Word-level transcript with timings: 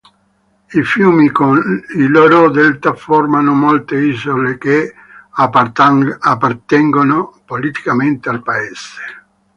I 0.69 0.81
fiumi 0.91 1.29
con 1.29 1.59
i 1.95 2.07
loro 2.07 2.49
delta 2.49 2.95
formano 2.95 3.53
molte 3.53 3.99
isole 3.99 4.57
che 4.57 4.95
appartengono 5.29 7.43
politicamente 7.45 8.27
al 8.29 8.41
paese. 8.41 9.01